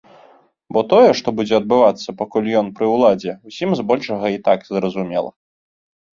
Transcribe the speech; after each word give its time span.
Бо 0.77 0.81
тое, 0.93 1.09
што 1.19 1.33
будзе 1.39 1.55
адбывацца, 1.61 2.15
пакуль 2.21 2.49
ён 2.63 2.73
пры 2.81 2.89
ўладзе, 2.95 3.37
усім 3.53 3.69
збольшага 3.83 4.27
і 4.39 4.43
так 4.51 4.59
зразумела. 4.75 5.31